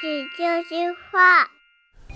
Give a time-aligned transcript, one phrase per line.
[0.00, 1.48] 这就是话。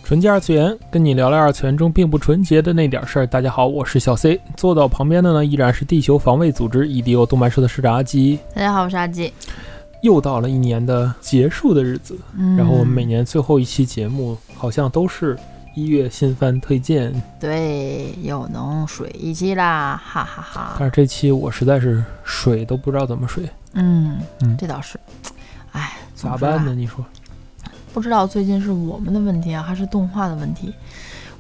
[0.05, 3.27] 纯洁二次元，跟你聊聊二次元中并不纯洁的那点事儿。
[3.27, 8.39] 大家好，我是小 C，坐到旁边的呢依然是地球防卫组织 EDO 动漫社的社长阿基。
[8.55, 9.33] 大家好，我是阿基。
[10.03, 15.37] 又到了一年的结束的日子，嗯，然后我们每年最后一期节目好像都是
[15.75, 20.77] 一月新番推荐，对又能水一期啦，哈哈哈。
[20.79, 24.97] 但是这期我实在是水都不知道怎么水，嗯嗯这倒是。
[26.17, 26.75] 哎，咋办呢？？
[26.75, 27.05] 你说？
[27.93, 30.73] 不知道最近是我们的问题啊，还是动画的问题？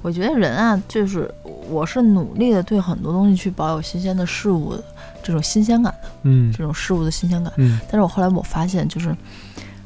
[0.02, 1.28] 我觉得人啊，就是
[1.68, 4.84] 我是努力的对很多东西去保有新鲜的事物的
[5.22, 7.52] 这种新鲜感的，嗯这种事物的新鲜感。
[7.56, 9.14] 嗯但是我后来我发现，就是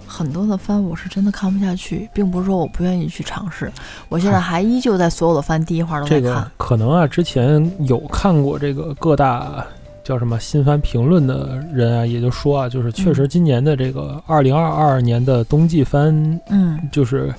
[0.07, 3.73] 很多的番我是真的看不下去，并不是说我不愿意去尝试，
[4.09, 6.23] 我现在还依旧在所有的番第一话都在看。
[6.23, 9.65] 这个可能啊，之前有看过这个各大
[10.03, 16.79] 叫什么新番评论的人啊，也就说啊，就是确实今年的这个二零二二年的冬季番，嗯。
[16.91, 17.33] 就是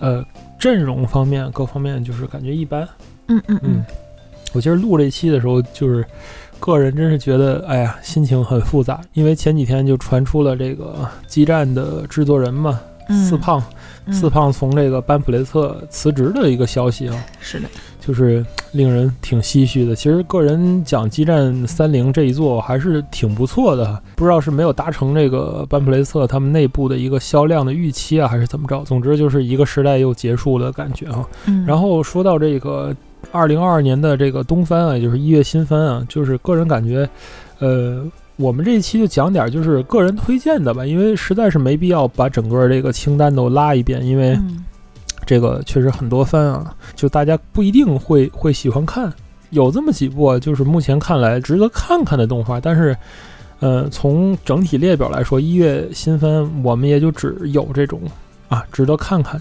[0.00, 0.24] 呃
[0.58, 2.88] 阵容方面各方面就是感觉一般。
[3.28, 3.58] 嗯嗯。
[3.62, 3.84] 嗯，
[4.52, 6.04] 我今儿录这期的时候，就是
[6.60, 13.62] 个人真是觉得，哎呀，心情很复杂，因为前几天就传出了这个激战的制作人嘛，嗯，四胖，
[14.06, 14.12] 嗯。
[14.12, 17.24] 四胖从这个班普雷特辞职的一个消息啊。
[17.40, 17.68] 是的，
[18.04, 19.94] 就是令人挺唏嘘的。
[19.94, 28.82] 其实个人讲，激战三零这一座还是挺不错的，不知道是没有达成这个班普雷特他们内部的一个销量的预期啊，还是怎么着。
[28.84, 32.94] 总之就是一个时代又结束的感觉啊、嗯，然后说到这个
[33.30, 37.08] 二零二二年的这个东番啊，也就是一月新番啊，就是个人感觉，
[37.60, 38.04] 呃。
[38.36, 44.64] 我们这一期就讲点就是个人推荐的吧，因为实在是没必要把整个这个清单都拉一遍，因为嗯
[45.24, 49.12] 这个确实很多番啊，就大家不一定会会喜欢看。
[49.50, 52.96] 有这么几部啊，就是目前看来值得看看的动画，但是，
[53.60, 58.00] 呃，从整体列表来说，一月新番我们也就只有这种
[58.48, 59.40] 啊值得看看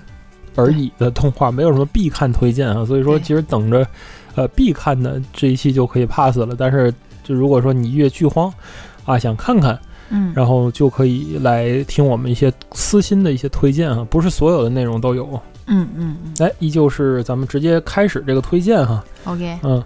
[0.55, 2.85] 而已的动画，没有什么必看推荐啊。
[2.85, 3.87] 所以说，其实等着
[4.36, 6.55] 呃必看的这一期就可以 pass 了。
[6.58, 6.93] 但是，
[7.23, 8.53] 就如果说你一月剧荒
[9.05, 15.41] 啊想看看，嗯，然后就可以来听我们一些私心的一些推荐啊，不是所有的内容都有。
[15.71, 16.48] 嗯嗯嗯。
[16.48, 19.83] 哎，依旧是咱们直接开始这个推荐哈，，OK，嗯，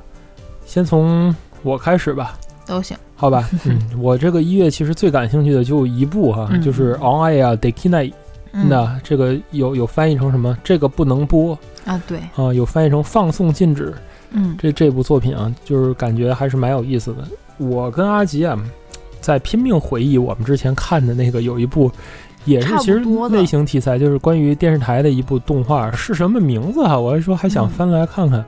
[0.65, 2.97] 先从我开始吧，都行。
[3.15, 8.13] 好吧， 嗯，我这个一月其实最感兴趣的就一部哈，嗯就是《On Air d e k i n a
[8.51, 8.67] 嗯。
[8.67, 10.57] 那这个有有翻译成什么？
[10.63, 11.57] 这个不能播。
[11.85, 13.93] 啊，对，啊，有翻译成放送禁止。
[14.31, 14.55] 嗯。
[14.59, 17.25] 这这部作品啊，就是感觉还是蛮有意思的。
[17.57, 18.59] 我跟阿吉啊，
[19.21, 21.89] 在拼命回忆我们之前看的那个有一部，
[22.45, 28.43] 也是其实类型题材，就是关于电视台的一部动画，是什么名字啊、我还说还想嗯翻来看看，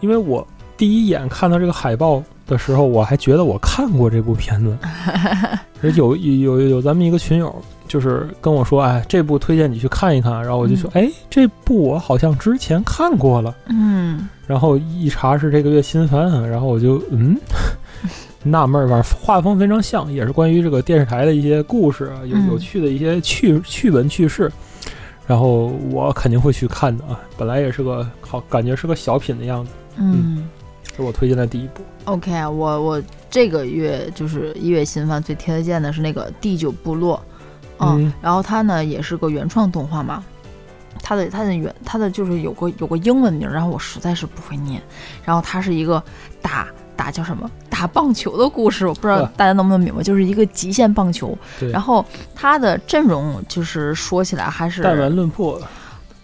[0.00, 4.76] 因为我第一眼看到这个海报的时候，我还觉得我看过这部片子。
[5.82, 7.54] 而有有有有咱们一个群友，
[7.86, 10.32] 就是跟我说，哎，这部推荐你去看一看。
[10.42, 13.54] 然后我就说，哎，这部我好像之前看过了。
[13.68, 17.36] 嗯然后一查是这个月新番啊，然后我就嗯
[18.44, 24.52] 纳闷儿，反正画风非常像，也是关于这个电视台的一些故事啊，有嗯有趣的一些趣趣闻趣事。
[25.26, 30.46] 然后我肯定会去看的啊，本来也是个好，感觉是个小品的样子，嗯
[30.94, 31.82] 是我推荐的第一部。
[32.04, 37.20] ，OK 啊，我我这个月就是一月新番最推荐的是那个第九部落，
[37.78, 40.22] 嗯，嗯然后它呢也是个原创动画嘛。
[41.02, 44.80] 它的它的原它的就是有个有个英文名，然后我实在是不会念。
[45.24, 46.02] 然后它是一个
[46.40, 51.36] 打打叫什么打棒球的故事，我不知道大家能不能明白，就是一个极限棒球。
[51.58, 55.60] 对，然后他的阵容就是说起来还是弹丸论破，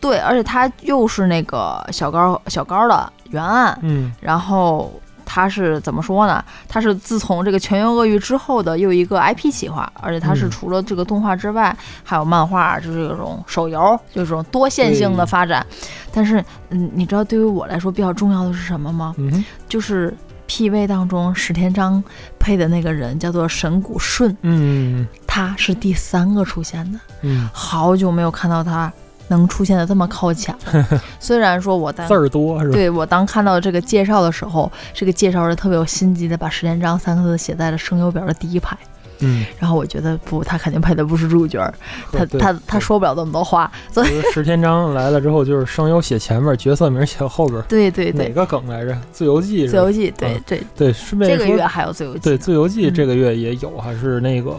[0.00, 4.92] 对，而且他又是那个小高小高的原案，嗯然后
[5.26, 6.42] 他是怎么说呢？
[6.66, 15.64] 他是自从这个《全员恶欲》之后的又一个 IP 企划，而且他是嗯除了这个动画之外，还有漫画，就是这种手游，就是这种多线性的发展。
[16.12, 19.14] 但是，嗯，你知道对于我来说比较重要的是什么吗？
[19.19, 20.12] 嗯就是
[20.50, 22.02] PV 当中史天章
[22.36, 26.98] 配的那个人叫做神谷顺，嗯他是第三个出现的。
[27.20, 28.92] 嗯，好久没有看到他
[29.28, 31.00] 能出现的这么靠前了。
[31.20, 32.74] 虽然说我当字儿多是吧？
[32.74, 38.76] 对我当看到这个介绍的时候，这个介绍人特别有心机的把石天章三个字写在了声优表的第一排，
[39.20, 41.72] 嗯，然后我觉得不，他肯定配的不是主角儿，
[42.12, 47.62] 他他他说不了这么多话，所以石天章来了之后，就是声优写前面，角色名写后边。
[47.68, 48.96] 对对对，哪个梗来着？
[49.12, 49.68] 自由记？
[49.68, 54.56] 自由记，对嗯对，对，顺便这个月还有自由记对，自由记嗯这个月也有，还是那个，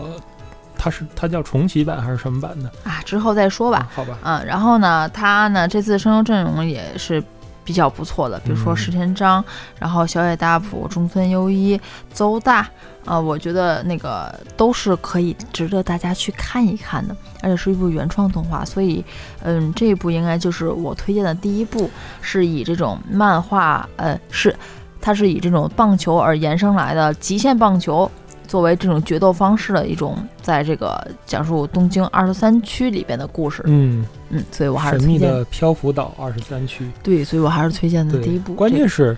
[0.78, 2.72] 它是它叫重启版还是什么版的？
[2.84, 3.90] 啊，之后再说吧。
[3.94, 7.20] 好吧，嗯，然后呢，他呢这次声优阵容也是
[7.64, 9.42] 比比较不错的，比如说嗯石田章，
[9.80, 11.80] 然后小野大辅、中村优一、
[12.14, 12.68] 邹大，
[13.06, 19.04] 啊、我觉得那个都是可以值得大家去看一看的，而且是一部原创动画，所以，
[19.44, 21.90] 嗯，这一部应该就是我推荐的第一部，
[22.22, 24.56] 是以这种漫画，呃，是
[25.02, 28.10] 它是以这种棒球而延伸来的极限棒球。
[28.48, 36.86] 作为这种决斗方式的一种，在这个讲述东京二十三区里边的故事，嗯，嗯，所以我还是神秘推荐的漂浮岛二十三区。
[37.02, 38.54] 对，所以我还是推荐的，第一部。
[38.54, 39.14] 关键是《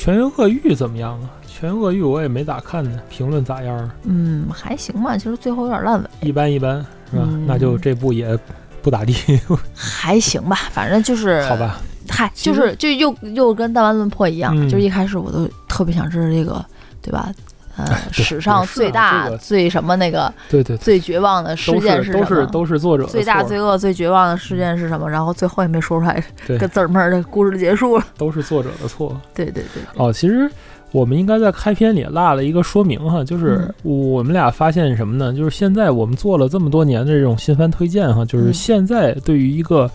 [0.00, 1.28] 全员恶欲》怎么样啊？
[1.52, 3.92] 《全员恶欲》我也没咋看呢，评论咋样啊？
[4.04, 6.76] 嗯还行吧，其实最后有点烂尾，一般一般
[7.10, 7.24] 是吧？
[7.26, 8.38] 嗯那就这部也
[8.80, 9.12] 不咋地，
[9.74, 11.80] 还行吧，反正就是好，吧？
[12.08, 16.64] 嗨，就是就又又跟弹丸论破一样，嗯就是一开始我都特别想知道这个，
[17.02, 17.32] 对吧？
[17.78, 22.26] 呃，史上最大、这个最什么那个对对对，最绝望的事件是什么？
[22.26, 25.08] 是都是都是作者最大、错最恶、最绝望的事件是什么？
[25.08, 28.04] 然后最后也没说出来，对个字儿门儿的故事就结束了。
[28.16, 29.18] 都是作者的错。
[29.32, 30.50] 对对对，对哦，其实
[30.90, 35.32] 我们应该在开篇里落了一个说明哈，就是嗯我们俩发现什么呢？
[35.32, 39.88] 就是现在我们做了这么多年的这种新番推荐哈，就是嗯现在对于一个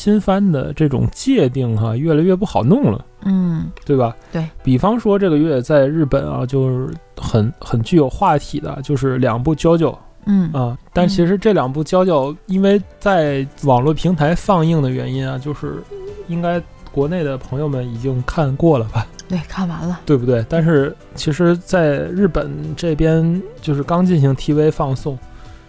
[0.00, 3.04] 新番的这种界定哈，越来越不好弄了。
[3.26, 4.16] 嗯对吧？
[4.32, 6.88] 对比方说这个月在日本啊，就是
[7.18, 9.92] 很很具有话题的，就是两部《JoJo》
[10.24, 10.78] 嗯啊。
[10.94, 15.82] 但其实这两部《JoJo》因为在网络平台放映的原因啊，就是
[16.28, 20.00] 应该国内的朋友们已经看过了吧，对，看完了。
[20.06, 20.42] 对不对？
[20.48, 25.18] 但是其实在日本这边就是刚进行 TV 放送，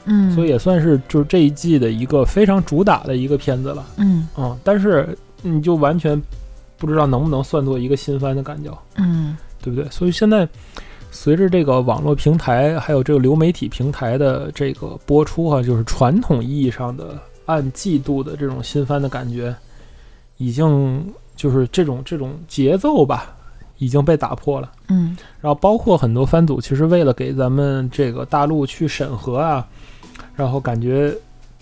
[0.06, 3.86] 嗯，所以也算是就是这一季的一个非常主打的一个片子了。
[3.98, 6.22] 嗯嗯，但是你就完全
[6.78, 8.72] 不知道能不能算作一个新番的感觉。
[8.98, 9.88] 嗯对不对？
[9.92, 10.48] 所以现在
[11.12, 19.56] 随着这个网络平台还有这个流媒体平台的这个播出哈、就是传统意义上的按季度的这种新番的感觉，
[20.38, 21.06] 已经
[21.36, 23.36] 就是这种这种节奏吧，
[23.78, 24.72] 已经被打破了。
[24.88, 29.68] 嗯然后包括很多番组，其实为了给咱们这个大陆去审核啊，
[30.42, 31.14] 然后感觉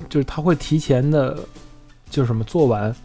[0.07, 1.37] 就是他会提前的，
[2.09, 2.95] 就是什么做完。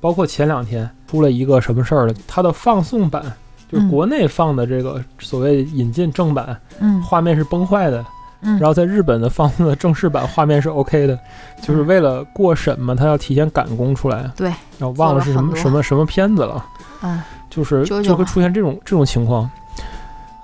[0.00, 3.22] 包括前两天出了一个什么事儿了，它的放送版
[3.70, 8.04] 就是嗯国内放的这个所谓引进正版，嗯画面是崩坏的，
[8.42, 11.18] 嗯，然后在日本的放送的正式版画面是 OK 的，
[11.60, 14.30] 就是为了过审嘛，他要提前赶工出来。
[14.36, 14.48] 对，
[14.78, 16.64] 然后忘了是什么什么什么片子了。
[17.02, 17.20] 嗯
[17.50, 19.50] 就是就会出现这种这种情况。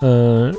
[0.01, 0.53] 嗯，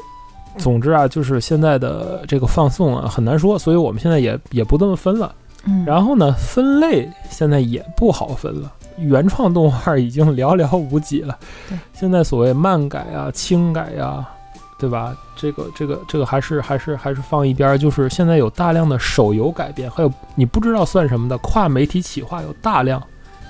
[0.58, 5.34] 总之啊，就是现在的这个放送啊很难说，所以我们现在也也不这么分了。
[5.66, 11.38] 嗯，然后呢，分类现在也不好分了，原创动画已经寥寥无几了
[11.70, 11.78] 对。
[11.94, 14.28] 现在所谓漫改啊、轻改呀、
[14.78, 15.16] 对吧？
[15.36, 17.78] 这个这个这个还是还是还是放一边儿。
[17.78, 23.02] 就是现在有大量的手游改编，还有你不知道算什么的跨媒体企划有大量。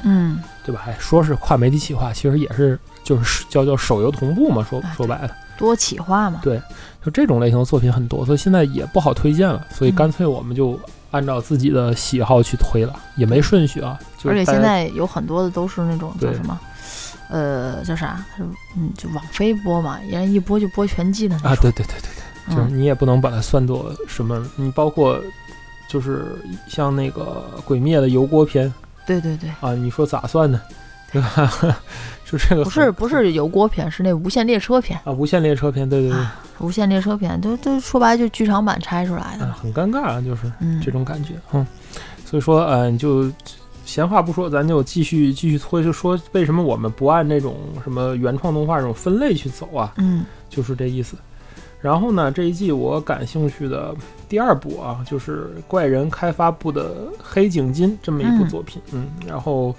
[0.05, 0.81] 嗯对吧？
[0.83, 4.63] 还说是跨媒体企划，其实也是就是叫叫手游同步嘛。
[4.69, 6.39] 说啊说白了，多企划嘛。
[6.43, 6.61] 对
[7.03, 9.65] 就这种类型的作品很多，所以现在也不好推荐了。
[9.71, 10.79] 所以嗯干脆我们就
[11.11, 13.99] 按照自己的喜好去推了，也没顺序啊。
[14.17, 16.59] 就而且现在有很多的都是那种叫什么，
[17.29, 18.23] 呃，叫啥？
[18.39, 21.63] 嗯，就网飞播嘛，人一播就播全季的那啊，种。
[21.63, 22.09] 对对对对
[22.47, 25.21] 对，就是嗯你也不能把它算作什么，你包括
[25.89, 26.25] 就是
[26.67, 28.73] 像那个《鬼灭》的油锅篇
[29.05, 30.61] 对对对，啊，你说咋算呢？
[31.13, 31.77] 对吧？
[32.25, 34.99] 就这个不是不是油锅片，是那无限列车片。
[35.03, 39.55] 啊，无限列车片，对对对，啊无限列车片都都说白了就是剧场版拆出来的啊。
[39.61, 40.51] 很尴尬啊，就是。
[40.59, 41.65] 嗯，这种感觉，嗯，
[42.25, 43.31] 所以说，呃，就
[43.85, 49.93] 闲话不说，咱就继续继续拖，就说为什么我们不按那种什么原创动画这种分类去走啊？
[49.97, 51.15] 嗯就是这意思。
[51.79, 53.93] 然后呢，这一季我感兴趣的
[54.27, 59.75] 第二部啊，就是怪人开发部的《黑井金》这么一部嗯作品，嗯，然后。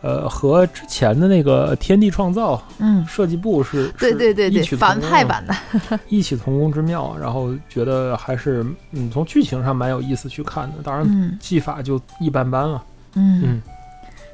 [0.00, 5.98] 呃，和之前的那个《天地创造》嗯，设计部是对对对对，反派版的。
[6.08, 11.36] 异曲同工之妙啊，然后觉得还是嗯，从剧情上蛮有意思去看的，当然嗯。
[11.40, 12.82] 技法就一般般了。
[13.14, 13.42] 嗯。
[13.44, 13.62] 嗯，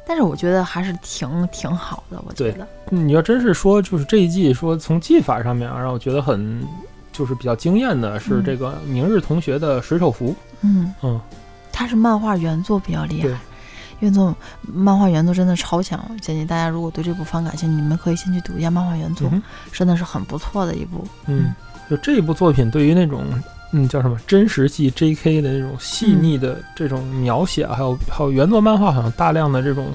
[0.07, 2.53] 但是我觉得还是挺挺好的，我觉对。
[2.53, 2.67] 得。
[2.91, 6.63] 你要真是说，就是这一季说从技法上面啊，让我觉得很
[7.11, 8.45] 就是比较惊艳的是嗯。
[8.45, 11.19] 这个明日同学的水手服，嗯，嗯，
[11.73, 13.33] 他是漫画原作比较厉对。
[13.33, 13.41] 害。
[14.01, 21.07] 原作漫画原作真的超强，建议大家如果对这部番感兴趣，你们可以先去读一下漫画原作，嗯真的是很不错的一部。
[21.27, 21.55] 嗯，
[21.89, 23.25] 就这一部作品对于那种
[23.73, 25.41] 嗯叫什么真实系 J.K.
[25.41, 29.93] 的那种细腻的这种描写啊，还有还有原作漫画好像大量的这种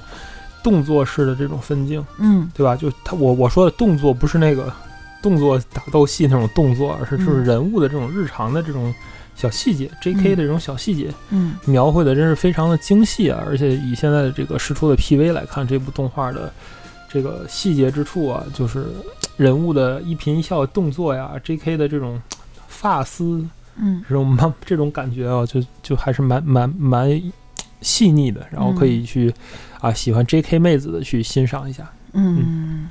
[0.63, 2.75] 动作式的这种分镜，嗯对吧？
[2.75, 4.71] 就他我我说的动作不是那个
[5.21, 8.93] 动作打斗戏那种动作，而是就是嗯人物的这种日常的这种
[9.39, 10.35] 小细节，J.K.
[10.35, 11.09] 的这种小细节。
[11.29, 13.41] 嗯描绘的真是非常的精细啊！
[13.47, 16.51] 而且以现在的这个释出的 PV 来看，这部动画的
[17.09, 18.87] 这个细节之处啊，就是
[19.37, 21.77] 人物的一颦一笑、动作呀，J.K.
[21.77, 22.21] 的这种
[22.67, 27.09] 发丝嗯这种蛮这种感觉啊，就就还是蛮蛮蛮
[27.79, 29.33] 细腻的，然后可以去、
[29.79, 30.59] 啊喜欢 J.K.
[30.59, 31.89] 妹子的去欣赏一下。
[32.11, 32.89] 嗯，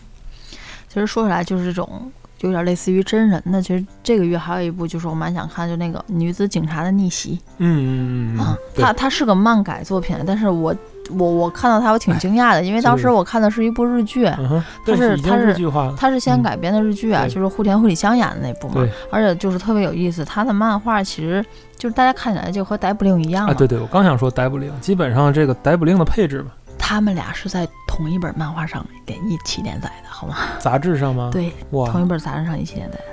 [0.89, 3.61] 其实说起来就是这种有点类似于真人的。
[3.61, 10.75] 其实这个月还有一部，就是我蛮想看，就那个女子警察的逆袭嗯嗯嗯啊它它是个漫改作品，但是我
[11.11, 14.27] 我我看到它我挺惊讶的，因为当时我看的是一部日剧。
[14.27, 15.57] 嗯，它是它是。
[15.97, 20.25] 它是先嗯改编的日剧啊，对就是户田惠梨香演的那部嘛对，而且就是特别有意思。
[20.25, 21.45] 它的漫画其实
[21.77, 26.51] 就是大家看起来就和逮捕令一样嘛，啊，对对，我刚想说逮捕令，基本上这个逮捕令的配置嘛，
[26.89, 30.37] 他们俩是在同一本漫画上连一起连载的，好吗？
[30.59, 33.05] 杂志上吗？，对，哇，同一本杂志上一起连载的，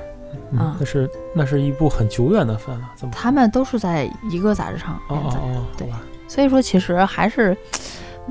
[0.51, 3.13] 嗯嗯那是那是一部很久远的番了，怎么？
[3.13, 5.37] 他们都是在一个杂志上哦连载。
[5.39, 7.53] 哦哦，对吧所以说其实还是，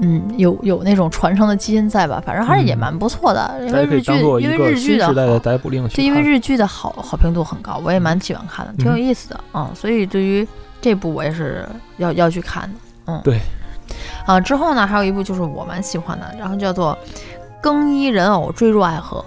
[0.00, 2.22] 嗯，有有那种传承的基因在吧？
[2.24, 10.48] 反正还是也嗯蛮不错的，因为日剧因为日剧的好，时代的逮捕令去就因为日剧的好好评度很高，我也蛮喜欢看的，挺有嗯意思的嗯所以对于
[10.80, 13.38] 这部我也是要要去看的，嗯，对。
[14.26, 16.96] 啊，之后呢还有一部就是我蛮喜欢的，然后叫做
[17.62, 19.18] 《更衣人偶坠入爱河》。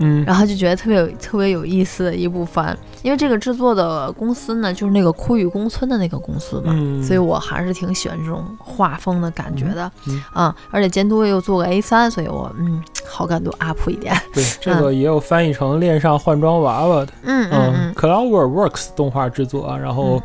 [0.00, 20.20] 嗯然后就觉得特别有特别有意思的一部番，因为这个制作的公司呢，就是那个枯雨宫村的那个公司嘛，嗯，所以我还是挺喜欢这种画风的感觉的，嗯啊，而且监督又做个 A 三，所以我嗯好感度 up 一点，对这个也有翻译成恋上换装娃娃的，嗯嗯嗯，Clover Works 动画制作啊，然后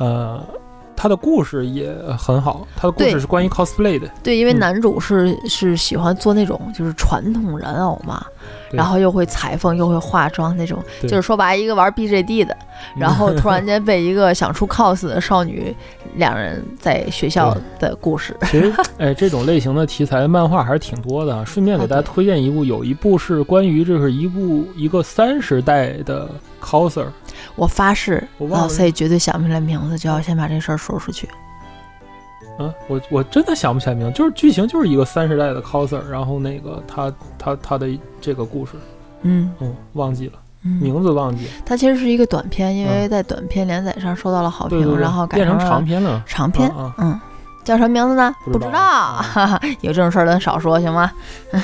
[0.00, 0.44] 呃。
[1.02, 4.60] 它的故事也很好，他的故事是关于 cosplay 的，对，因为嗯。
[4.62, 8.24] 男主是、是喜欢做那种就是传统人偶嘛，
[8.70, 12.56] 然后又会裁缝又会化妆那种，就是说白一个玩 BJD 的，
[12.96, 15.74] 然后突然间被一个想出 cos 的少女，
[16.14, 18.36] 两人在学校的故事。
[18.46, 21.44] 其实，哎，这种类型的题材漫画还是挺多的啊。
[21.44, 26.30] 顺便给大家推荐一部，有一部是关于这是一部一个三十代的
[26.62, 27.06] coser，
[27.54, 31.28] 我发誓，我老 C 绝对想不起来名字，就要先把这事儿说出去。
[32.58, 37.88] 嗯，我我真的想不起来名字，就是剧情就是一个三十代的 coser，然后那个他他他的
[38.20, 38.72] 这个故事，
[39.22, 40.34] 嗯嗯，忘记了
[40.64, 46.68] 嗯，名字忘记了，它其实是一一个短片，因为嗯在短片连载上受到了好评，对对对，然后改变成长篇了，长篇。
[46.70, 47.20] 啊啊嗯，
[47.64, 48.34] 叫什么名字呢？
[48.44, 49.24] 不知道
[49.80, 51.10] 有这种事儿咱少说行吗？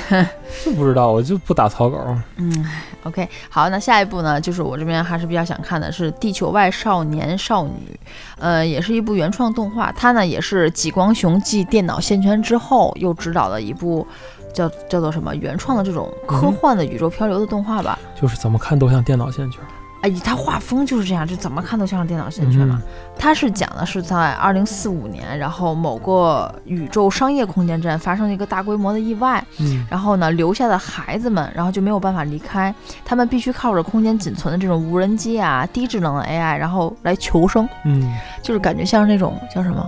[0.65, 1.99] 就不知道，我就不打草稿。
[2.37, 2.65] 嗯
[3.05, 7.99] ，OK，好，那下一部呢，就是我这边还是比较想看的是《地球外少年少女》，
[8.39, 14.07] 呃，也是一部原创动画，它呢也是吉光雄继《电脑线圈》之后又执导的一部
[14.53, 17.99] 叫叫做什么原创的这种科幻的宇宙漂流的动画吧。
[18.21, 19.61] 就是怎么看都像电脑线圈。
[20.01, 22.81] 哎，他画风就是这样，就怎么看都像是电脑线圈嘛。
[23.19, 32.73] 它是讲的是在二零四五年，然后某个宇宙商业空间站发生了一个大规模的意外，嗯然后呢，留下的孩子们，然后就没有办法离开，
[33.05, 39.85] 他们必须靠着空间仅存的这种无人机啊、低智能的 AI，然后来求生，嗯，就是感觉像是那种叫什么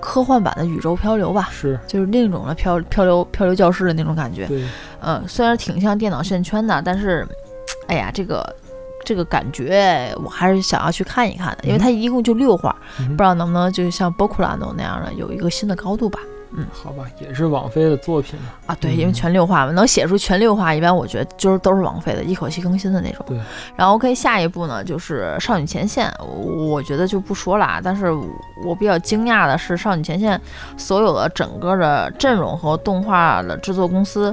[0.00, 4.46] 科幻版的宇宙漂流吧，是就是另一种的漂漂流漂流教室的那种感觉。
[4.46, 4.64] 对，
[5.00, 7.28] 嗯，虽然挺像电脑线圈的，但是，
[7.88, 8.42] 哎呀，这个。
[9.04, 16.18] 这个感觉我还是想要去看一看的，因为它一共就六画，嗯不知道能不能就像波库拉诺那样的有一个新的高度吧。
[16.56, 18.52] 嗯好吧，也是网飞的作品嘛。
[18.66, 23.26] 啊，对，因为嗯全六话嘛，能写出全六话，一般我觉得就是都是王菲的，一口气更新的那种。
[23.26, 23.36] 对。
[23.74, 27.80] 然后 OK，下一步呢就是《少女前线》，我我觉得就不说了啊。
[27.82, 28.12] 但是
[28.64, 30.38] 我比较惊讶的是，《少女前线》
[30.76, 34.32] 所有的整个的阵容和动画的制作公司。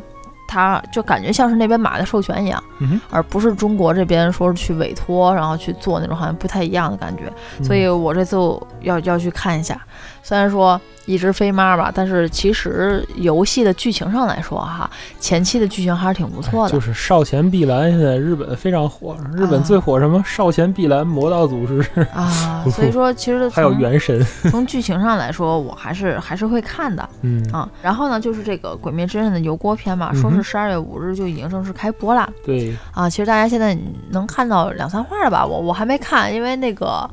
[0.51, 7.31] 它就感觉像是那边买的授权一样，嗯而不是中国这边说是去委托，然后去做那种好像不太一样的感觉。
[7.60, 8.36] 嗯所以我这次
[8.81, 9.79] 要要去看一下。
[10.24, 16.70] 虽然说一直飞妈吧，但是其实游戏的剧情上来说哈，前期的剧情还是挺不错的。
[16.70, 24.24] 哎就是少前碧蓝现在日本非常火，日本啊最火什么少前碧蓝魔道祖师，啊，所以说其实 还有从原神。
[24.51, 27.68] 从剧情上来说，我还是还是会看的嗯，啊。
[27.82, 33.10] 然后呢，就是这个《鬼灭之刃》的油锅篇嘛，说是十二月五日就已经正式开播了对，啊。
[33.10, 33.75] 其实大家现在
[34.12, 35.44] 能看到两三话了吧？
[35.46, 37.10] 我我还没看，因为那个。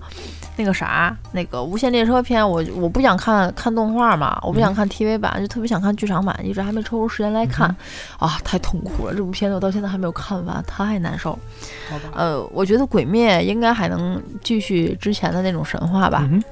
[0.59, 7.69] 那个啥，那个《无限列车篇》，我我不想看看动画嘛，我不想看 TV 版，就特别想看剧场版，一直还没抽出时间来看，
[8.19, 9.15] 啊，太痛苦了！
[9.15, 11.39] 这部片子我到现在还没有看完，太难受。
[12.13, 16.43] 呃，我觉得《鬼灭》应该还能继续之前的那种神话吧，嗯，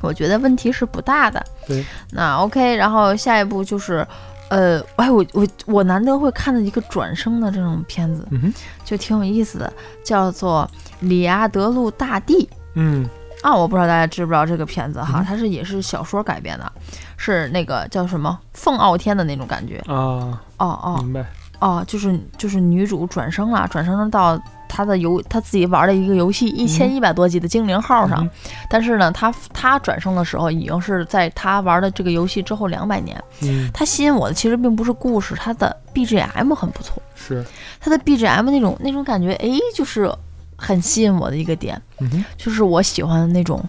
[0.00, 1.44] 我觉得问题是不大的。
[1.68, 4.06] 对，那 OK，然后下一步就是，
[4.48, 8.50] 呃，哎，我我我难得会看到一个转生的这种片子，嗯，
[8.86, 9.70] 就挺有意思的，
[10.02, 10.66] 叫做
[11.06, 12.42] 《里阿德路大帝》。
[12.76, 13.06] 嗯
[13.44, 16.72] 啊，我不知道大家知不知道这个片子哈，嗯它是也是小说改编的，
[17.18, 19.76] 是那个叫什么凤傲天的那种感觉。
[19.86, 21.22] 啊，哦哦，明白。
[21.60, 28.30] 哦，就是就是女主转生了，转生到她的游她自己玩的一个游戏一千一百多级的精灵号上，嗯
[28.70, 33.22] 但是呢，她她转生的时候已经是在她玩的这个游戏之后两百年。
[33.42, 37.44] 嗯，它吸引我的其实并不是故事，她的 BGM 很不错，是，
[37.78, 40.10] 它的 BGM 那种那种感觉，哎，就是
[40.56, 43.62] 很吸引我的一个点，嗯，就是我喜欢的那种，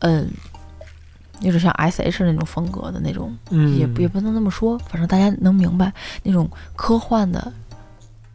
[0.00, 0.28] 嗯、
[1.40, 7.52] 有点像 S.H 那种风格的那种，嗯，也也不能那么说，反正大家能明白那种科幻的，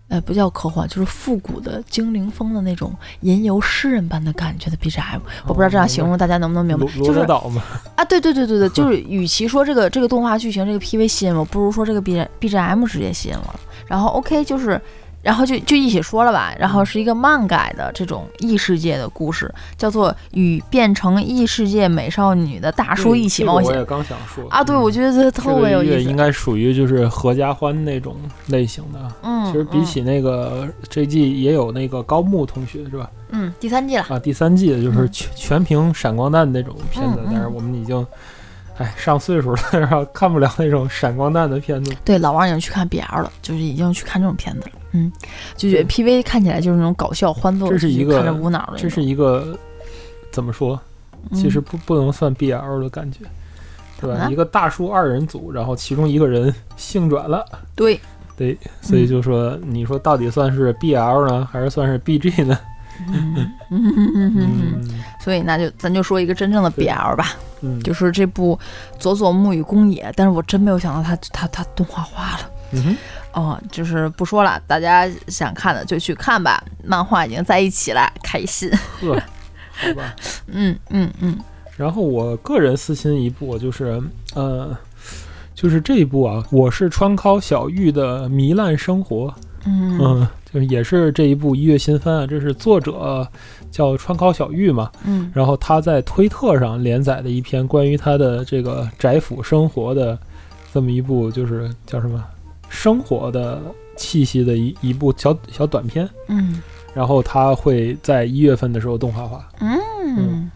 [0.08, 5.20] 呃，不叫科幻，就是复古的精灵风的那种吟游诗人般的感觉的 BGM。
[5.46, 7.20] 我不知道这样形容大家能不能明白就是
[7.96, 13.60] 啊，对对对对对，就是与其说这个这个动画剧情这个 PV 吸引我，不如说这个 B BGM 直接吸引我了。
[13.88, 14.82] 然后 OK 就是。
[15.24, 24.62] 然后就就一起说了吧，然后是一个漫改的这种异世界的故事，叫做《与变成异世界美少女的大叔一起冒险这个我》也刚想说啊。
[24.62, 25.94] 对，我觉得这特别有意思。
[25.94, 29.00] 这个应该属于就是合家欢那种类型的。
[29.22, 33.10] 嗯，其实比起那个这季也有那个高木同学是吧？
[33.30, 34.04] 嗯，嗯，第三季了。
[34.10, 38.06] 啊，第三季的就是嗯全全屏闪光弹那种片子，但是我们已经，
[38.78, 41.96] 哎，上岁数了， 然后看不了那种闪光弹的片子。
[42.04, 44.72] 对，老王已经去看 BL 了，就是已经去看这种片子了。
[44.94, 45.12] 嗯，
[45.56, 48.78] 就觉得 PV 看起来就是那种搞笑欢乐，这是一个看着无脑的。
[48.78, 49.58] 这是一个
[50.32, 50.80] 怎么说？
[51.34, 53.20] 其实嗯不不能算 BL 的感觉，
[54.00, 54.28] 对吧？
[54.30, 57.46] 一个大叔二人组，然后其中一个人 性转了，
[57.76, 58.00] 对，
[58.36, 62.60] 对，所以就说，你说到底算是 BL 呢，还是算是 BG 呢？
[63.08, 63.34] 嗯。
[63.36, 63.50] 嗯。
[63.70, 68.56] 嗯嗯嗯，嗯所以那就咱就说一个真正的 BL 吧，嗯，就是这部
[69.00, 72.50] 《佐佐木与宫野》，但是我真没有想到它它它动画化了。
[72.74, 72.98] 嗯哼，
[73.34, 78.70] 哦，就是不说了，大家想看的就去看吧，漫画已经在一起了，开心。
[79.02, 79.22] 呵，
[79.72, 80.16] 好吧。
[80.48, 81.38] 嗯嗯嗯
[81.76, 84.00] 然后我个人私心一部就是，
[84.36, 84.78] 呃，
[85.56, 89.34] 就是这一部啊，我是川尻小玉的糜烂生活，
[89.66, 93.28] 嗯嗯，就是也是这一部一月新番啊，这是作者
[93.72, 100.16] 叫川尻小玉嘛，嗯然后他在推特上连载的一篇关于他的这个宅府生活的
[100.72, 102.24] 这么一部，就是叫什么
[102.74, 103.62] 生活的
[103.96, 106.62] 气息的一一部小小短片，嗯。
[106.94, 110.50] 然后它会在一月份的时候动画化，嗯，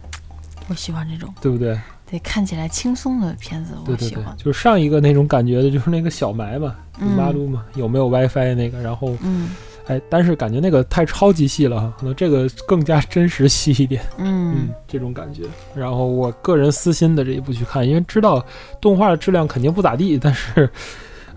[0.67, 1.33] 我喜欢这种。
[1.41, 1.79] 对不对？
[2.09, 4.17] 对看起来轻松的片子，对对对。
[4.17, 4.37] 我喜欢，。
[4.37, 7.09] 就是上一个那种感觉的，就是那个小埋嘛，嗯。
[7.11, 9.49] 马路嘛，有没有 WiFi 那个，然后嗯。
[9.87, 14.53] 哎，但是感觉那个太超级细了哈，可能这个更加真实细一点，嗯。
[14.55, 15.43] 嗯，这种感觉。
[15.73, 18.45] 然后我个人私心的这一部去看，因为知道
[18.79, 20.69] 动画的质量肯定不咋地，但是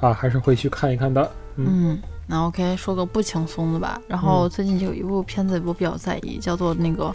[0.01, 1.31] 啊，还是会去看一看的。
[1.57, 4.01] 嗯，那 OK，说个不轻松的吧。
[4.09, 7.05] 然后最近就有一部片子我比较在意，叫做那个《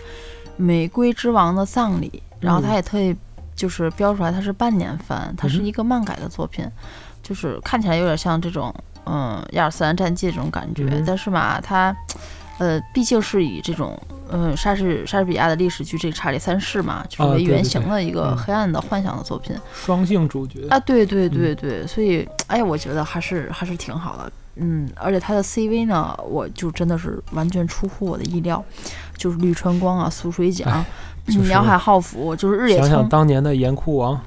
[0.57, 3.15] 玫瑰之王的葬礼》，然后它也特意
[3.55, 6.69] 就是标出来它是半年番，它是一个漫改的作品，
[7.23, 8.73] 就是看起来有点像这种
[9.05, 11.95] 嗯《亚尔斯兰战记》这种感觉，嗯但是嘛，它
[12.57, 13.99] 呃毕竟是以这种
[14.31, 19.55] 嗯莎士莎士比亚的历史剧这个《查理三世》嘛，就是为原型的一个嗯黑暗的幻想的作品。
[19.73, 28.63] 双性主角啊，对对对嗯对，所以哎，我觉得还是还是挺好的，嗯，而且他的 CV 呢，我就真的是完全出乎我的意料，
[29.17, 30.85] 就是绿川光啊、苏水奖、哎
[31.27, 34.21] 就是鸟海浩辅，就是日野想想，当年的严酷王，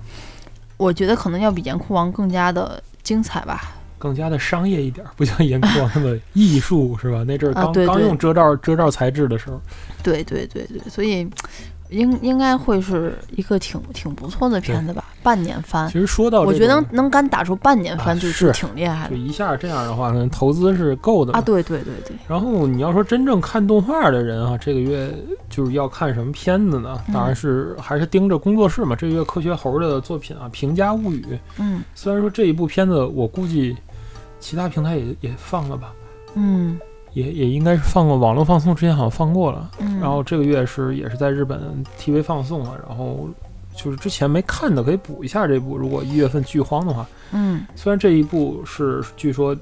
[0.76, 3.76] 我觉得可能要比严酷王更加的精彩吧。
[3.98, 7.24] 更加的商业一点， 不像严酷王那么艺术，是吧？
[7.26, 9.60] 那阵儿刚、刚用遮罩遮罩材质的时候，
[10.02, 11.28] 对对对对，所以
[11.90, 15.98] 应应该会是一个挺挺不错的片子吧，半年番其。
[15.98, 21.40] 实说到我觉得能能敢打出半年番啊就是挺厉害的就一下这样的话，呢投资是够的啊！
[21.40, 25.10] 对对对对，然后你要说真正看动画的人啊，这个月
[25.48, 27.00] 就是要看什么片子呢？
[27.08, 28.94] 嗯当然是还是盯着工作室嘛。
[28.94, 31.24] 这个月科学猴的作品啊，《平家物语》，
[31.58, 33.74] 嗯虽然说这一部片子我估计
[34.40, 35.92] 其他平台也也放了吧，
[36.34, 36.78] 嗯。
[37.14, 39.70] 也也应该是放过，网络放送之前好像放过了。
[39.78, 43.28] 嗯，然后这个月是也是在日本 TV 放送了，然后
[43.74, 47.08] 就是之前没看的可以补一下这部，如果一月份剧荒的话。
[47.32, 47.66] 嗯。
[47.74, 49.56] 虽然这一部是据说，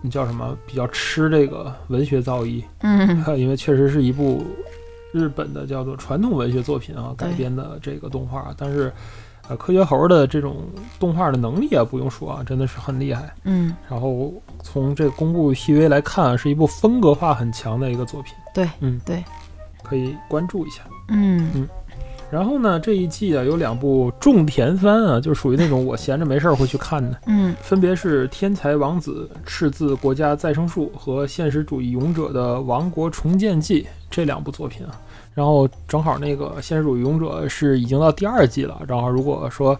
[0.00, 3.22] 你叫什么比较吃这个文学造诣，嗯。
[3.38, 4.42] 因为确实是一部
[5.12, 8.90] 日本的叫做传统文学作品啊改编的这个动画，但是
[9.48, 10.56] 呃科学猴的这种
[11.00, 13.34] 动画的能力啊不用说啊，真的是很厉害。
[13.44, 14.32] 嗯，然后
[14.62, 19.24] 从这个公布 TV 来看啊，是一部风格化很强的一个作品，对，嗯对，
[19.82, 20.82] 可以关注一下。
[21.08, 21.68] 嗯嗯
[22.30, 35.00] 然后呢，这一季啊有两部种田番啊，就属于那种我闲着没事儿会去看的，嗯分别是《天才王子赤字国家再生术》和《现实主义勇者的王国重建记》这两部作品啊。
[35.38, 39.78] 然后正好那个《现实主义勇者》是已经到第二季了，然后如果说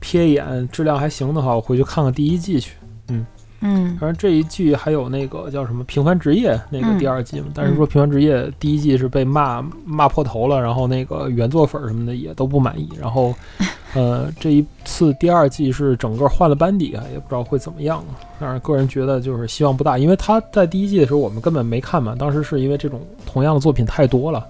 [0.00, 2.72] 瞥一眼质量还行的话，我回去看看第一季去。
[3.08, 3.26] 嗯
[3.60, 13.34] 嗯反正这一季还有那个叫什么《平凡职业》那个嗯第二季嘛，但是说《平凡职业》第一季是被骂骂破头了，然后那个原作粉什么的也都不满意，然后，
[13.94, 18.02] 呃，这一次第二季是整个换了班底啊，也不知道会怎么样。
[18.40, 24.46] 但是个人觉得就是希望不大，因为他在第一季的时候我们根本没看嘛，当时是因为这种同样的作品太多了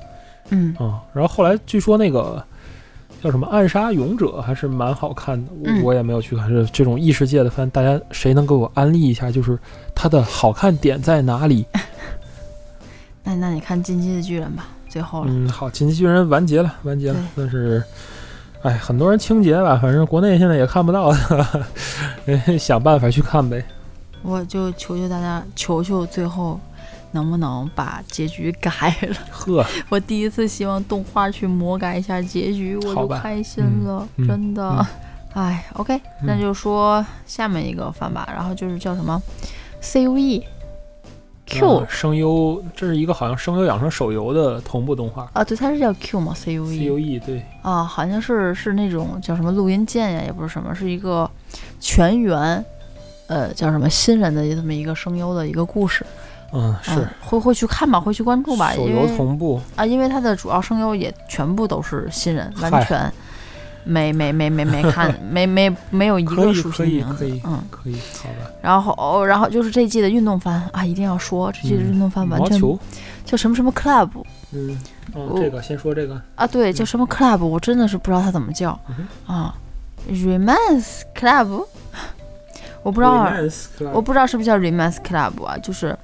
[0.51, 2.43] 嗯啊、然后后来据说那个。
[3.23, 6.47] 叫什么《暗杀勇者》还是蛮好看的，我、嗯我也没有去看。
[6.47, 9.31] 是这种异世界的番，大家谁能给我安利一下？
[9.31, 9.59] 就是
[9.95, 11.65] 它的好看点在哪里？
[13.25, 15.29] 那那你看《进击的巨人》吧，最后了。
[15.31, 17.19] 嗯，好，《进击巨人》完结了，完结了。
[17.35, 17.83] 但是，
[18.61, 21.11] 哎，很多人清洁吧，反正国内现在也看不到，
[22.61, 23.65] 想办法去看呗。
[24.23, 26.61] 我就求求大家，求求最后
[27.15, 29.17] 能不能把结局改了？
[29.31, 34.87] 呵， 我第一次希望动画去魔改一下结局，我就开心了，真的嗯。
[35.35, 39.21] 哎、o k 那就说下面一个番吧，然后就是叫什么
[39.81, 40.45] C U E
[41.45, 51.29] Q 嗯声优，这是一个好像声优养成手游的同步动画啊，对，它是叫 Q 吗？C U，C E U E 对，啊，好像是是那种叫什么录音键呀，也不是什么，是一个
[51.81, 52.65] 全员，
[53.27, 56.07] 呃，叫什么新人的这么一个声优的一个故事。
[56.57, 63.13] 嗯，是嗯、会会去看吧，会去关注吧，手游因为同步，啊，因为它的主要声优也全部都是新人，完全
[63.83, 67.61] 没没没没没看， 没没没有一个熟悉的名字，嗯。
[67.71, 68.51] 可以，好吧。
[68.63, 72.61] 然后哦，然后就是这季的运动番啊，一定要说这季的嗯运动番完全
[73.25, 74.09] 叫什么什么 club
[74.53, 74.79] 嗯，
[75.13, 79.55] 哦，这个先说这个，啊，对，叫什么 club，我真的是不知道它怎么叫嗯啊
[80.09, 81.67] ，romance club，
[82.83, 83.27] 我不知道
[83.93, 85.99] 我不知道是不是叫 romance club 啊，就是。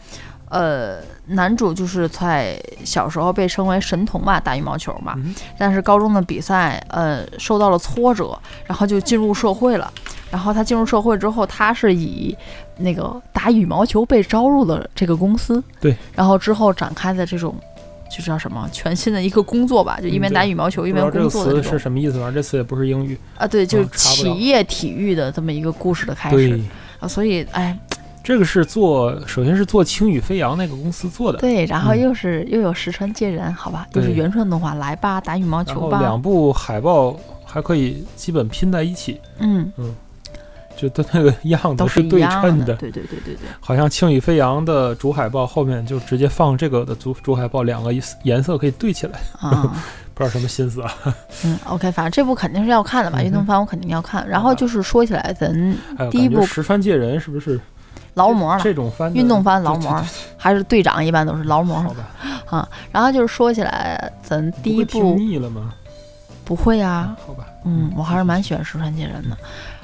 [0.50, 9.90] 呃，男主就是在小时候被称为神童嘛，打羽毛球嘛，嗯但是高中的比赛，呃，受到了挫折，然后就进入社会了。
[10.30, 12.36] 然后他进入社会之后，他是以
[12.78, 15.96] 那个打羽毛球被招入了这个公司，对。
[16.14, 17.54] 然后之后展开的这种，
[18.08, 23.18] 就叫什么全新的一个工作吧，就一边打羽毛球一边工作的这个词是什么意思，反正这词也不是英语。
[23.36, 26.62] 啊，对，就是企业体育的这么一个故事的开始对，
[27.00, 27.08] 啊。
[27.08, 27.76] 所以，哎，
[28.22, 32.00] 这个是做，首先是做轻羽飞扬那个公司做的，对，然后嗯。
[32.00, 39.72] 又是、又有石川界人，好吧，又是原创动画，来吧，打羽毛球吧，两部海报还可以基本拼在一起，嗯。
[39.76, 39.94] 嗯，
[40.76, 43.48] 就它那个样都是对称的，对对对对对。
[43.58, 49.76] 好像轻羽飞扬的主海报后面就直接放这个的主主海报，两个颜颜色可以对起来，啊，
[50.14, 50.92] 不知道什么心思啊。
[51.44, 54.26] 嗯，OK，反正这部肯定是要看的吧，嗯运动番我肯定要看。
[54.28, 55.52] 然后就是说起来，咱
[56.10, 57.60] 第一部石川界人是不是
[58.14, 60.04] 劳模了，这种运动番劳对模，
[60.36, 61.94] 还是队长，一般都是劳对对好模
[62.50, 65.74] 吧，然后就是说起来，咱第一部腻了吗？
[66.44, 69.36] 不会啊，好吧，嗯，我还是蛮喜欢石川介人的。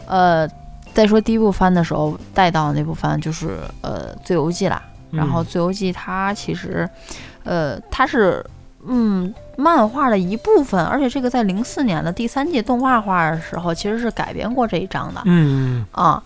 [0.07, 0.49] 呃，
[0.93, 6.89] 再说第一部番的时候带到的那部番就是呃《最游记》啦，然后《嗯最游记》它其实，
[7.45, 8.45] 呃，它是
[8.89, 15.23] 嗯漫画的一部分，而且这个在零四年的第三季动画化的时候，其实是改编过这一章的。
[15.25, 16.21] 嗯啊，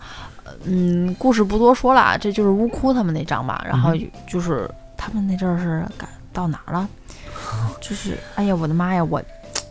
[0.65, 3.63] 嗯，故事不多说了，这就是乌哭他们那章吧。
[3.67, 6.87] 然后嗯就是他们那阵儿是赶到哪儿了？
[7.81, 9.21] 就是哎呀，我的妈呀，我。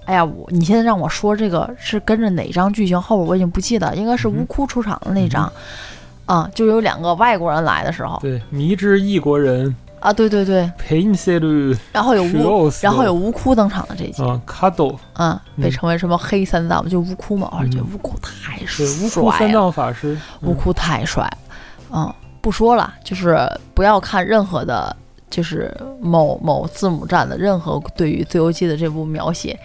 [0.06, 5.52] 哎呀，我你现在让我说这个是跟着哪张剧情后边我已经不记得，应该是乌哭出场的那张，
[6.26, 17.86] 啊，就有两个外国人来的时候对，迷之异国人啊，对对对，陪你塞鲁然后有乌，然后有乌哭登场的这一集，啊卡斗，嗯，被嗯称为什么黑三藏，就乌哭嘛，而且嗯。
[17.94, 20.48] 乌哭太对帅乌库三了，藏法师，嗯。
[20.48, 21.22] 乌哭太帅。
[21.22, 21.38] 了，
[21.92, 23.38] 嗯，不说了，就是
[23.74, 24.96] 不要看任何的，
[25.28, 29.58] 就是某某字母站的任何对于《自由记》的这部描写，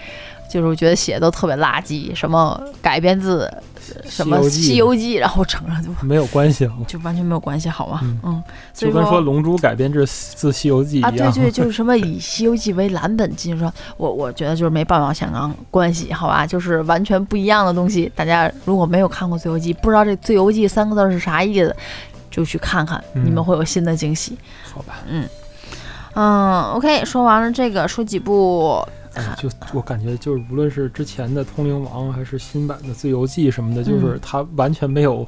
[0.51, 3.49] 就是我觉得写的都特别垃圾，什么改编自
[4.09, 7.99] 什么《西西游记》，然后整个就没有关系，就完全没有关系，好吗？
[8.03, 8.43] 嗯嗯，
[8.73, 11.31] 所以就跟说《龙珠》改编自自《西游记》啊，一样。
[11.31, 18.11] 对对，就是什么以《西游记》为蓝本进说，我我觉得就是没办法想刚关系，好吧，就是完全不一样的东西。
[18.15, 21.75] 大家如果没有看过《自由记》，不知道这“自由记”三个字是啥意思，
[22.31, 24.37] 就去看看，你们嗯会有新的惊喜。
[24.73, 25.27] 好吧，嗯
[26.15, 28.81] 嗯，OK，说完了这个，说几部
[29.15, 35.27] 哎，就我感觉就是无论是之前的《通灵王》还是新版的《自由记》什么的，就是它完全没有，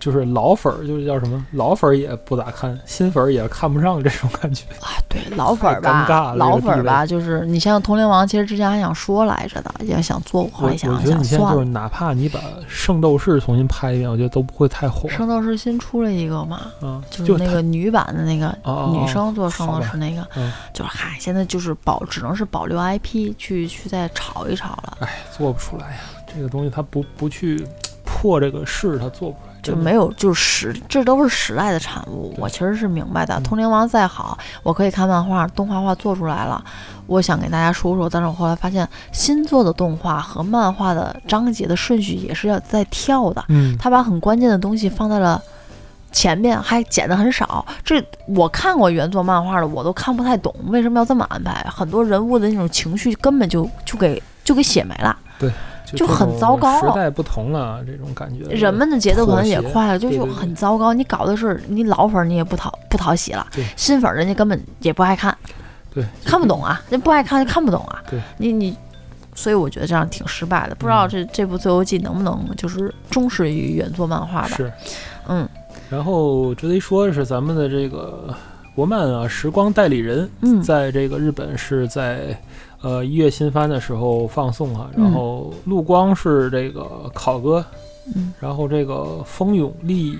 [0.00, 4.64] 就是老粉儿就是叫什么老粉儿也不咋看，新粉儿也看不上这种感觉。
[4.80, 11.20] 啊，对老粉儿吧尴尬，老粉儿吧，就是你像《通灵王》，其实之前还想说来着的，也想做，后我我来想觉得想算了。
[11.22, 17.02] 你现在就是哪怕你把《圣斗士》重新拍一遍，我觉得都不会太火圣斗士新出了一个嘛，啊。
[17.10, 18.56] 就就是那个女版的那个
[18.92, 24.96] 女生做圣斗士那个，嗯就是嗨，现在就是保只能是保留 IP 去去再炒一炒了。
[25.00, 26.00] 哎做不出来呀，
[26.32, 27.66] 这个东西它不不去
[28.04, 29.49] 破这个事，它做不出来。
[29.62, 32.34] 就没有就是时，这都是时代的产物。
[32.38, 36.62] 我其实是明白的，嗯通灵王》再好，我可以看漫画，动画画做出来了，
[37.06, 38.08] 我想给大家说说。
[38.08, 45.42] 但是我后来发现，新做的动画和漫画的章节的顺序也是要在跳的，嗯，他把很关键的东西放在了。
[46.12, 51.64] 前面还剪的很少，这我看过原作漫画的，我都看不太懂为什么要这么安排。
[51.70, 55.16] 很多人物的那种情绪根本就就给就给写没了。
[55.96, 58.44] 就很糟糕时代不同了，这种感觉。
[58.54, 60.92] 人们的节奏可能也快了，就就很糟糕。
[60.92, 65.36] 你搞的是你老粉儿你也不讨不讨喜了，新粉儿人家根本也不爱看，
[65.92, 68.02] 对看不懂啊，那不爱看就看不懂啊。
[68.08, 68.76] 对，你你，
[69.34, 70.74] 所以我觉得这样挺失败的。
[70.74, 74.56] 不知道嗯这这部《自由记》能不能就是忠实于原作漫画吧？
[74.56, 74.72] 是。
[75.28, 75.48] 嗯
[75.88, 78.32] 然后值得一说的是，咱们的这个
[78.76, 82.40] 国漫啊，时光代理人，嗯在这个日本是在
[82.82, 87.64] 呃一月新番的时候放送啊，嗯然后陆光是这个考哥，
[88.14, 90.18] 嗯，然后这个风勇力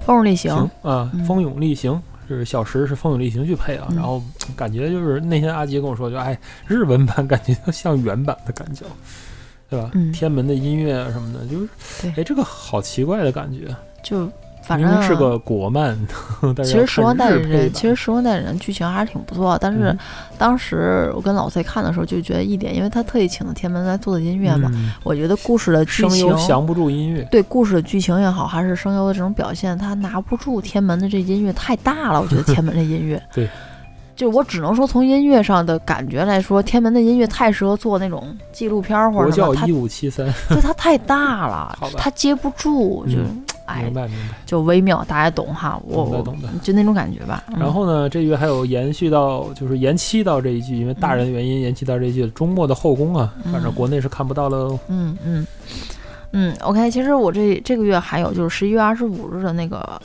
[0.00, 2.00] 风入力行行，啊嗯，风勇力行。
[2.28, 4.22] 就是小石是风勇力行去配啊，嗯然后
[4.54, 8.84] 感觉就是那天阿杰跟我说，就哎，日文版感觉像原版的感觉，
[9.68, 9.90] 对吧？
[9.94, 11.68] 嗯天门的音乐啊什么的，就是
[12.02, 13.74] 对哎，这个好奇怪的感觉。
[14.04, 14.30] 就
[15.02, 15.98] 是个国漫，
[16.62, 19.98] 其实《时光代理人》其实《时光代理人》剧情还是挺不错的，但是嗯
[20.38, 32.20] 当时我跟老 C 看的时候就觉得一点，因为他特意请了天门来做的音乐嘛，嗯我觉得故事的剧声情优降不住音乐，对故事的剧情也好，还是声优的这种表现，他拿不住天门的这音乐太大了。
[32.20, 33.48] 我觉得天门这音乐， 对，
[34.14, 43.42] 就我只能说从音乐上的感觉来说，天门的音乐太适合做那种纪录片儿或者什么，它教一五七三，对它太大了它接不住，就、嗯
[43.74, 44.34] 哎明白明白。
[44.46, 47.42] 就微妙，大家懂哈，我我懂的懂的就那种感觉吧。
[47.48, 52.30] 嗯然后呢，这月还有延续到，就是延期到这一季，因为大人的原因延期到这一季。
[52.34, 54.78] 周末的后宫啊，嗯反正国内是看不到了。
[54.88, 55.46] 嗯嗯
[56.32, 60.00] 嗯，OK，其实我这这个月还有就是十一月二十五日的那个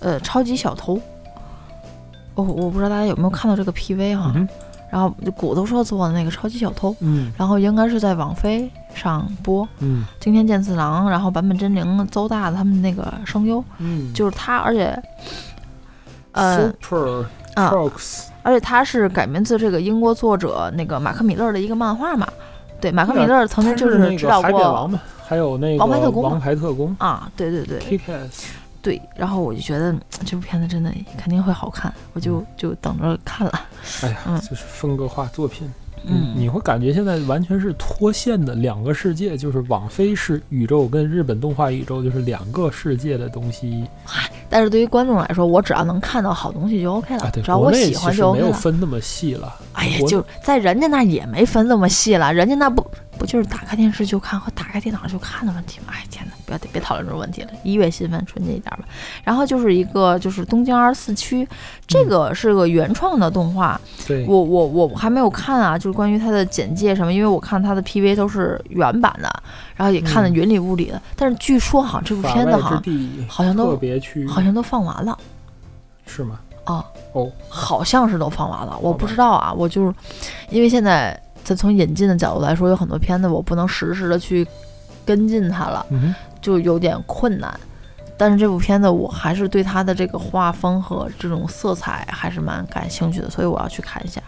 [0.00, 1.00] 呃超级小偷，
[2.34, 4.34] 我、我不知道大家有没有看到这个 PV 哈，
[4.90, 7.32] 然后就骨头说做的那个超级小偷，嗯。
[7.36, 10.04] 然后应该是在网飞上播，嗯。
[10.20, 15.00] 惊天剑次郎，然后坂本真绫、邹大他们那个声优，嗯，就是他，而且
[16.32, 17.72] 呃 Super 啊
[18.42, 22.26] 而且他是改编自这个英国作者那个马克米勒的一个漫画嘛。
[22.80, 24.88] 对，马克米勒曾经就是那个指导过
[25.26, 26.96] 还有那个王牌特工王牌特工。
[26.98, 27.78] 啊，对对对。
[27.80, 28.46] Kick-Ass，
[28.88, 33.52] 对，然后我就觉得嗯这部片子真的肯定会好看，我就就等着看了。
[34.02, 35.70] 哎呀嗯，就是风格化作品。
[36.06, 43.84] 嗯你会感觉现在完全是脱线的两个世界，就是网飞是宇宙跟日本动画宇宙就是两个世界的东西
[44.48, 47.30] 但是对于观众来说，我只要能看到好东西就 OK 了，啊。
[47.30, 48.50] 对，只要我喜欢就其实没有。
[48.54, 49.54] 分那么细了。
[49.74, 52.86] 哎呀，就在人家那也没分那么细了，人家那不
[53.18, 55.86] 不就是打开电视就看和打开电脑就看的问题吗？
[55.92, 58.80] 哎天哪，不要别讨论这种问题了，一月新番纯洁一点吧。
[59.24, 61.46] 然后就是一个就是东京二十四区，
[61.86, 69.42] 这个是个原创的动画，对，我我我还没有看啊，就是关于它的简介什么，因为我看它的 PV 都是原版的，
[69.76, 70.34] 然后也看了嗯。
[70.38, 72.82] 云里雾里的，但是据说好像这部片子好像
[73.26, 73.76] 好像都
[74.28, 75.18] 好像都放完了。
[76.06, 76.38] 是吗？
[76.64, 79.92] 啊，哦，好像是都放完了，我不知道啊，我就是
[80.50, 84.46] 因为现在咱从引进的角度来说，有很多片子我不能实时的去
[85.06, 87.58] 跟进它了，嗯，就有点困难。
[88.18, 94.20] 但是这部片子我还是对它的这个画风和这种色彩还是蛮感兴趣的，所以我要去看一下。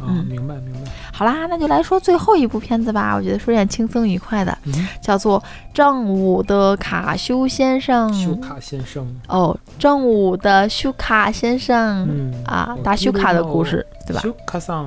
[0.00, 0.80] 啊，嗯明白明白。
[1.12, 5.38] 好啦，那就来说最后一部片子吧，我觉得说点轻松愉快的，嗯，叫做
[5.72, 8.12] 《正午的卡修先生》。
[8.24, 14.20] 修卡先生，哦，正午的修卡先生、嗯啊，我大修卡的故事，对吧？
[14.22, 14.84] 修卡上，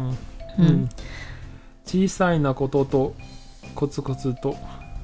[0.57, 0.89] 嗯嗯，
[1.86, 3.14] 小さいなことと
[3.74, 4.54] コツコツと，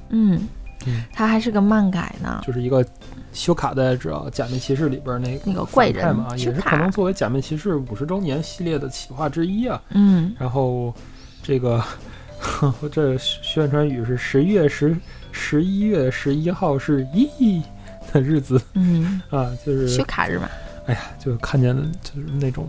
[0.09, 0.47] 嗯
[0.87, 2.41] 嗯，他还是个漫改呢。
[2.45, 2.85] 就是一个
[3.33, 9.81] 修卡在这《假面骑士》里边那个那个怪人反派嘛，修卡也是可能作为《假面骑士》五十周年系列的企划之一啊。
[9.89, 10.93] 嗯然后
[11.43, 11.83] 这个
[12.91, 14.95] 这宣传语是十月十
[15.31, 17.61] 十一月十一号是一
[18.13, 20.49] 的日子嗯，啊，就是修卡日嘛。
[20.85, 22.67] 哎呀，就看见就是那种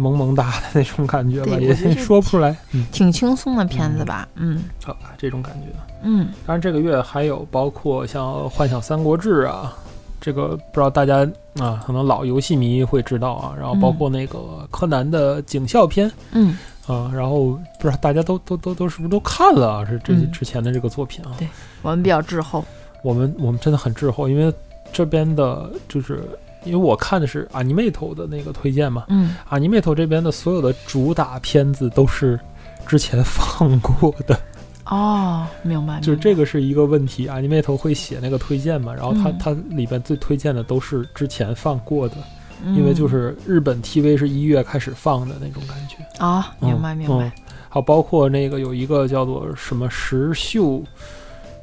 [0.00, 4.26] 萌萌哒的那种感觉吧，也说不出来，嗯，挺轻松的片子吧？
[4.36, 5.66] 嗯好吧，这种感觉。
[6.02, 9.76] 嗯当然，这个月还有包括像《幻想三国志》啊，
[10.20, 11.18] 这个不知道大家
[11.60, 13.54] 啊，可能老游戏迷会知道啊。
[13.58, 19.84] 然后包括那个柯南的警校篇嗯，啊，然后不知道大家都都都都是不是都看了啊？
[19.84, 21.32] 是这嗯之前的这个作品啊。
[21.38, 21.46] 对
[21.82, 22.64] 我们比较滞后。
[23.02, 24.52] 我们我们真的很滞后，因为
[24.92, 26.22] 这边的就是
[26.64, 32.38] 因为我看的是 Animate 的那个推荐嘛嗯，Animate 这边的所有的主打片子都是
[32.86, 34.38] 之前放过的。
[34.86, 37.28] 哦，明白，就是这个是一个问题。
[37.28, 42.16] m a t o 会写那个推荐嘛，然后它嗯它里边最推荐的都是之前放过的，
[42.64, 45.96] 嗯因为就是日本 TV 是一月开始放的那种感觉。
[46.18, 47.32] 啊，明白嗯明白嗯，
[47.68, 50.82] 还有包括那个有一个叫做什么石秀，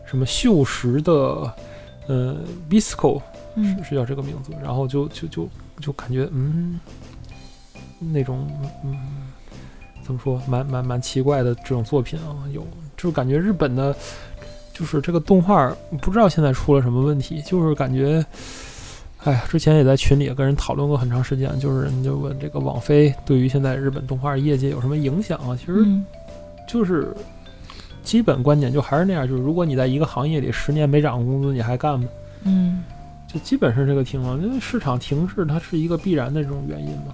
[0.06, 1.12] 什么秀石的，
[2.08, 2.34] 呃
[2.70, 3.22] ，Bisco 嗯
[3.64, 6.80] 是是叫这个名字，然后就就就就感觉嗯，
[8.00, 8.48] 那种
[8.84, 8.96] 嗯
[10.04, 12.62] 怎么说，蛮蛮蛮奇怪的这种作品啊，有
[12.96, 13.96] 就是感觉日本的，
[14.74, 18.26] 就是这个动画不知道现在出了什么问题，就是感觉。
[19.24, 25.58] 哎呀，之前也在群里跟人讨论过很长时间，就是人就问这个网飞对于现在日本动画业界有什么影响啊？
[25.60, 26.06] 其实嗯
[26.68, 27.14] 就是
[28.04, 32.08] 基本观点就还是那样，就是如果你在一个行业里十年没涨过工资，你还干吗？
[32.44, 32.84] 嗯
[33.28, 37.14] 就基本是这个情况，因为市场停滞它是一个必然的这种原因嘛。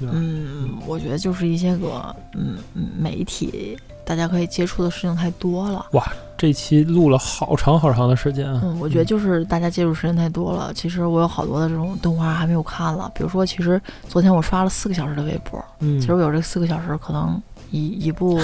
[0.00, 5.86] 嗯，我觉得就是一些个嗯嗯媒体，大家可以接触的事情太多了。
[5.92, 6.04] 哇
[6.36, 8.60] 这期录了好长好长的时间啊。
[8.64, 10.74] 嗯，我觉得就是大家接触时间太多了。
[10.74, 17.40] 其实我有好多的这种动画还没有看了，比如说，其实昨天我刷了四个小时的微博，嗯，其实我有这四个小时，可能
[17.74, 18.40] 一一部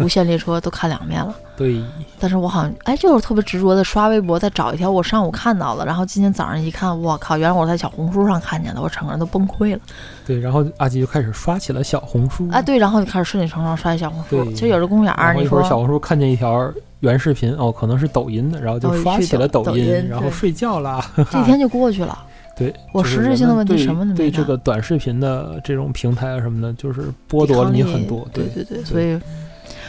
[0.00, 1.32] 无限列车都看两遍了。
[1.56, 1.80] 对，
[2.18, 9.80] 但是我好像哎，就是特别执着的刷微博，再找一条我上午看到的，然后今天早上一看，我靠，原来我在小红书上看见的，我整个人都崩溃了。
[10.26, 14.44] 对，然后阿吉就开始刷起了小红书哎，对，然后就开始顺理成章刷小红书。
[14.44, 21.04] 对其实有的公园你说小红书看见一条原视频，哦，可能是抖音的，然后就哦刷起了抖音然后睡觉啦。
[21.30, 22.18] 这一天就过去了。
[22.62, 28.26] 对，我实质性的问题对什么都没干对这个短视频的这种平台啊什么的，就是剥夺了你很多。
[28.32, 29.20] 对对对，对所以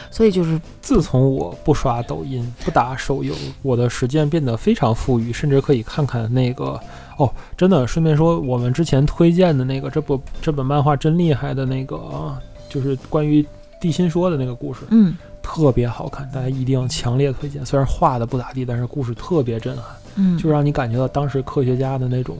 [0.09, 6.79] 所以就是自从我不刷抖音、不打手游，我的时间变得非常富裕，甚至可以看看那个
[7.17, 7.87] 哦，真的。
[7.87, 13.45] 顺便说，我们之前推荐的那个这部这本漫画真厉害的那个，啊就是关于
[13.81, 17.65] 地心说的那个故事，嗯特别好看，大家一定要强烈推荐。
[17.65, 22.37] 虽然画的不咋地，但是故事特别震撼，嗯，就让你感觉到当时科学家的那种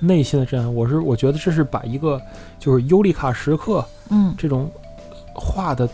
[0.00, 0.74] 内心的震撼。
[0.74, 2.20] 我是我觉得这是把一个
[2.58, 4.34] 就是尤里卡时刻嗯。
[4.36, 4.70] 这种
[5.34, 5.88] 画的，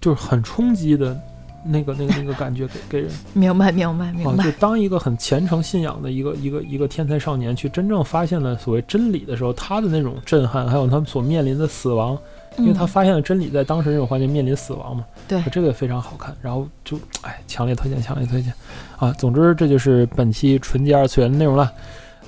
[0.00, 1.18] 就是很冲击的
[1.64, 3.10] 那个那个那个感觉给给人。
[3.32, 4.52] 明白明白明啊，白就。
[4.52, 12.18] 当一个很虔诚信仰的一个一个一个天才少年去真正发现了所谓真理的时候，他的那种震撼，还有他们所面临的死亡，
[12.58, 12.86] 因为他嗯。
[12.88, 18.52] 发现了真理在当时那种环境面临死亡嘛，对这个非常好看，然后就哎，强烈推荐，强烈推荐
[18.98, 19.12] 啊！
[19.12, 21.72] 总之这就是本期纯洁二次元的内容了。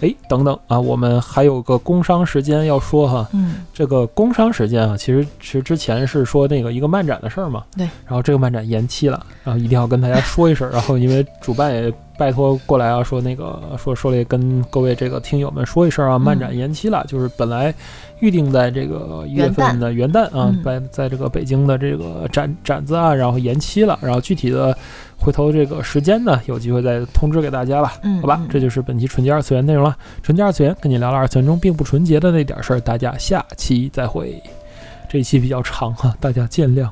[0.00, 17.74] 哎，等等啊，我们还有个工商时间要说哈，嗯这个工商时间啊，其实其实之前是说那个一个漫展的事儿嘛，对，然后这个漫展延期了，然后一定要跟大家说一声，然后因为主办也拜托过来啊，说那个说说了跟各位这个听友们说一声啊，漫展延期了，就是本来
[18.20, 24.76] 预定在这个一月份的元旦啊嗯，在在这个北京的这个展展子啊，然后延期了，然后具体的
[25.18, 27.94] 回头这个时间呢，有机会再通知给大家吧。
[28.02, 29.96] 嗯，好吧嗯，这就是本期纯洁二次元内容了。
[30.22, 34.42] 纯洁二次元跟你聊了二次元中并不纯洁的那点事儿，大家下期再会。
[35.09, 36.88] 这一期比较长哈，大家见谅。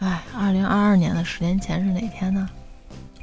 [0.00, 2.48] 哎，二零二二年的十年前是哪天呢？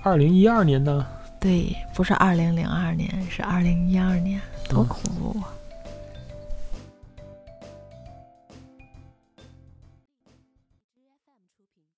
[0.09, 1.05] 二零一二年呢？
[1.39, 5.53] 对，不是二零零二年，是二零一二年，多嗯恐怖啊！